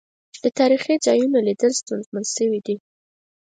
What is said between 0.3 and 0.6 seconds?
د